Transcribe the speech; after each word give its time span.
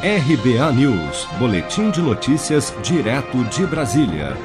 RBA 0.00 0.72
News, 0.74 1.26
Boletim 1.40 1.90
de 1.90 2.00
Notícias, 2.00 2.72
direto 2.84 3.42
de 3.46 3.66
Brasília. 3.66 4.36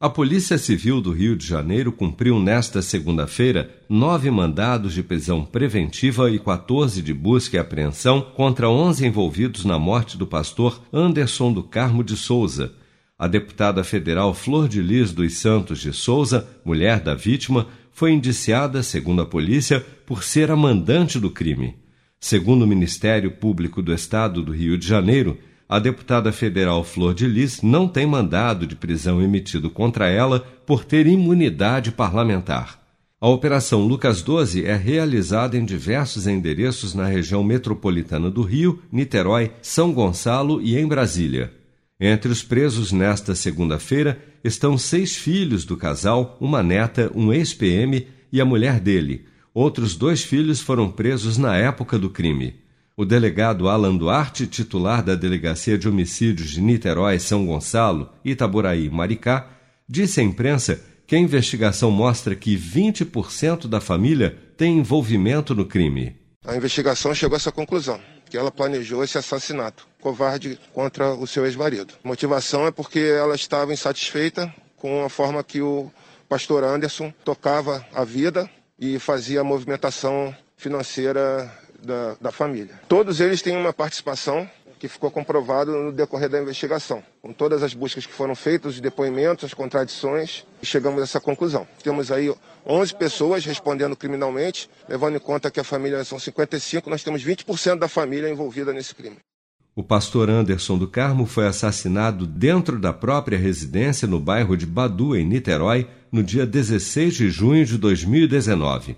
A 0.00 0.10
Polícia 0.10 0.58
Civil 0.58 1.00
do 1.00 1.12
Rio 1.12 1.36
de 1.36 1.46
Janeiro 1.46 1.92
cumpriu 1.92 2.40
nesta 2.40 2.82
segunda-feira 2.82 3.70
nove 3.88 4.28
mandados 4.28 4.92
de 4.92 5.00
prisão 5.00 5.44
preventiva 5.44 6.28
e 6.28 6.36
14 6.36 7.00
de 7.00 7.14
busca 7.14 7.56
e 7.56 7.60
apreensão 7.60 8.20
contra 8.34 8.68
11 8.68 9.06
envolvidos 9.06 9.64
na 9.64 9.78
morte 9.78 10.18
do 10.18 10.26
pastor 10.26 10.82
Anderson 10.92 11.52
do 11.52 11.62
Carmo 11.62 12.02
de 12.02 12.16
Souza. 12.16 12.72
A 13.16 13.28
deputada 13.28 13.84
federal 13.84 14.34
Flor 14.34 14.66
de 14.66 14.82
Lis 14.82 15.12
dos 15.12 15.34
Santos 15.34 15.78
de 15.78 15.92
Souza, 15.92 16.48
mulher 16.64 16.98
da 16.98 17.14
vítima, 17.14 17.68
foi 17.92 18.10
indiciada, 18.10 18.82
segundo 18.82 19.22
a 19.22 19.26
polícia, 19.26 19.78
por 20.04 20.24
ser 20.24 20.50
a 20.50 20.56
mandante 20.56 21.20
do 21.20 21.30
crime. 21.30 21.81
Segundo 22.24 22.62
o 22.62 22.68
Ministério 22.68 23.32
Público 23.32 23.82
do 23.82 23.92
Estado 23.92 24.44
do 24.44 24.52
Rio 24.52 24.78
de 24.78 24.86
Janeiro, 24.86 25.36
a 25.68 25.80
deputada 25.80 26.30
federal 26.30 26.84
Flor 26.84 27.12
de 27.12 27.26
Lis 27.26 27.60
não 27.62 27.88
tem 27.88 28.06
mandado 28.06 28.64
de 28.64 28.76
prisão 28.76 29.20
emitido 29.20 29.68
contra 29.68 30.08
ela 30.08 30.38
por 30.64 30.84
ter 30.84 31.08
imunidade 31.08 31.90
parlamentar. 31.90 32.80
A 33.20 33.28
Operação 33.28 33.80
Lucas 33.80 34.22
12 34.22 34.64
é 34.64 34.76
realizada 34.76 35.58
em 35.58 35.64
diversos 35.64 36.28
endereços 36.28 36.94
na 36.94 37.06
região 37.06 37.42
metropolitana 37.42 38.30
do 38.30 38.42
Rio, 38.42 38.80
Niterói, 38.92 39.50
São 39.60 39.92
Gonçalo 39.92 40.62
e 40.62 40.78
em 40.78 40.86
Brasília. 40.86 41.52
Entre 41.98 42.30
os 42.30 42.40
presos 42.40 42.92
nesta 42.92 43.34
segunda-feira 43.34 44.22
estão 44.44 44.78
seis 44.78 45.16
filhos 45.16 45.64
do 45.64 45.76
casal, 45.76 46.36
uma 46.40 46.62
neta, 46.62 47.10
um 47.16 47.32
ex-PM 47.32 48.06
e 48.32 48.40
a 48.40 48.44
mulher 48.44 48.78
dele, 48.78 49.24
Outros 49.54 49.96
dois 49.96 50.22
filhos 50.22 50.60
foram 50.60 50.90
presos 50.90 51.36
na 51.36 51.54
época 51.56 51.98
do 51.98 52.08
crime. 52.08 52.62
O 52.96 53.04
delegado 53.04 53.68
Alan 53.68 53.96
Duarte, 53.96 54.46
titular 54.46 55.02
da 55.02 55.14
Delegacia 55.14 55.76
de 55.76 55.86
Homicídios 55.86 56.50
de 56.50 56.62
Niterói, 56.62 57.18
São 57.18 57.44
Gonçalo, 57.44 58.10
Itaboraí 58.24 58.86
e 58.86 58.90
Maricá, 58.90 59.50
disse 59.86 60.20
à 60.20 60.22
imprensa 60.22 60.82
que 61.06 61.14
a 61.14 61.18
investigação 61.18 61.90
mostra 61.90 62.34
que 62.34 62.56
20% 62.56 63.66
da 63.66 63.78
família 63.78 64.38
tem 64.56 64.78
envolvimento 64.78 65.54
no 65.54 65.66
crime. 65.66 66.16
A 66.46 66.56
investigação 66.56 67.14
chegou 67.14 67.34
a 67.34 67.36
essa 67.36 67.52
conclusão, 67.52 68.00
que 68.30 68.38
ela 68.38 68.50
planejou 68.50 69.04
esse 69.04 69.18
assassinato 69.18 69.86
covarde 70.00 70.58
contra 70.72 71.12
o 71.12 71.26
seu 71.26 71.44
ex-marido. 71.44 71.92
Motivação 72.02 72.66
é 72.66 72.70
porque 72.70 72.98
ela 72.98 73.34
estava 73.34 73.72
insatisfeita 73.72 74.52
com 74.76 75.04
a 75.04 75.10
forma 75.10 75.44
que 75.44 75.60
o 75.60 75.90
pastor 76.26 76.64
Anderson 76.64 77.12
tocava 77.22 77.86
a 77.94 78.02
vida 78.02 78.48
e 78.82 78.98
fazia 78.98 79.42
a 79.42 79.44
movimentação 79.44 80.34
financeira 80.56 81.48
da, 81.80 82.16
da 82.20 82.32
família. 82.32 82.80
Todos 82.88 83.20
eles 83.20 83.40
têm 83.40 83.56
uma 83.56 83.72
participação 83.72 84.50
que 84.76 84.88
ficou 84.88 85.08
comprovado 85.08 85.70
no 85.70 85.92
decorrer 85.92 86.28
da 86.28 86.42
investigação. 86.42 87.00
Com 87.20 87.32
todas 87.32 87.62
as 87.62 87.72
buscas 87.72 88.04
que 88.04 88.12
foram 88.12 88.34
feitas, 88.34 88.74
os 88.74 88.80
depoimentos, 88.80 89.44
as 89.44 89.54
contradições, 89.54 90.44
chegamos 90.60 91.00
a 91.00 91.04
essa 91.04 91.20
conclusão. 91.20 91.64
Temos 91.84 92.10
aí 92.10 92.34
11 92.66 92.96
pessoas 92.96 93.44
respondendo 93.44 93.94
criminalmente, 93.94 94.68
levando 94.88 95.14
em 95.14 95.20
conta 95.20 95.48
que 95.48 95.60
a 95.60 95.64
família 95.64 96.02
são 96.02 96.18
55, 96.18 96.90
nós 96.90 97.04
temos 97.04 97.24
20% 97.24 97.78
da 97.78 97.86
família 97.86 98.28
envolvida 98.28 98.72
nesse 98.72 98.96
crime. 98.96 99.18
O 99.76 99.84
pastor 99.84 100.28
Anderson 100.28 100.76
do 100.76 100.88
Carmo 100.88 101.24
foi 101.24 101.46
assassinado 101.46 102.26
dentro 102.26 102.80
da 102.80 102.92
própria 102.92 103.38
residência 103.38 104.08
no 104.08 104.18
bairro 104.18 104.56
de 104.56 104.66
Badu, 104.66 105.16
em 105.16 105.24
Niterói, 105.24 105.88
no 106.12 106.22
dia 106.22 106.44
16 106.44 107.14
de 107.14 107.30
junho 107.30 107.64
de 107.64 107.78
2019. 107.78 108.96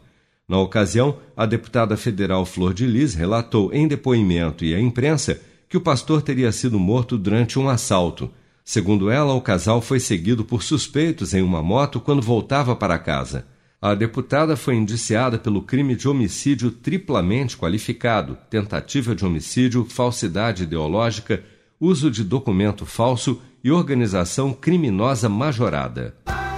Na 0.49 0.59
ocasião, 0.59 1.19
a 1.37 1.47
deputada 1.47 1.97
federal 1.97 2.45
Flor 2.45 2.75
de 2.75 2.87
Lis 2.87 3.15
relatou 3.15 3.73
em 3.73 3.87
depoimento 3.87 4.65
e 4.65 4.75
à 4.75 4.81
imprensa 4.81 5.41
que 5.69 5.77
o 5.77 5.81
pastor 5.81 6.21
teria 6.21 6.51
sido 6.51 6.79
morto 6.79 7.17
durante 7.17 7.59
um 7.59 7.69
assalto. 7.69 8.31
Segundo 8.65 9.11
ela, 9.11 9.33
o 9.33 9.41
casal 9.41 9.81
foi 9.81 10.01
seguido 10.01 10.45
por 10.45 10.63
suspeitos 10.63 11.33
em 11.33 11.41
uma 11.41 11.63
moto 11.63 12.01
quando 12.01 12.21
voltava 12.21 12.75
para 12.75 12.99
casa. 12.99 13.47
A 13.81 13.95
deputada 13.95 14.57
foi 14.57 14.75
indiciada 14.75 15.39
pelo 15.39 15.63
crime 15.63 15.95
de 15.95 16.09
homicídio 16.09 16.71
triplamente 16.71 17.57
qualificado, 17.57 18.37
tentativa 18.51 19.15
de 19.15 19.25
homicídio, 19.25 19.85
falsidade 19.85 20.63
ideológica, 20.63 21.45
uso 21.79 22.11
de 22.11 22.25
documento 22.25 22.87
falso 22.87 23.41
e 23.63 23.71
organização 23.71 24.53
criminosa 24.53 25.29
majorada. 25.29 26.15